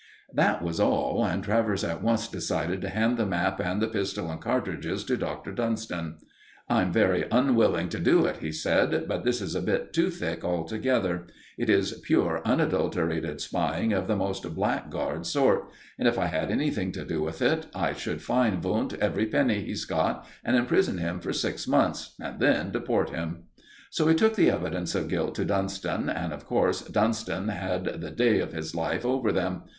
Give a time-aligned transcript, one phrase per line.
[0.35, 4.31] _That was all, and Travers at once decided to hand the map and the pistol
[4.31, 6.15] and cartridges to Doctor Dunston.
[6.67, 10.43] "I'm very unwilling to do it," he said, "but this is a bit too thick
[10.43, 11.27] altogether.
[11.55, 15.69] It is pure, unadulterated spying of the most blackguard sort.
[15.99, 19.61] And if I had anything to do with it, I should fine Wundt every penny
[19.61, 23.43] he's got and imprison him for six months and then deport him."
[23.91, 28.09] So he took the evidence of guilt to Dunston, and, of course, Dunston had the
[28.09, 29.61] day of his life over them.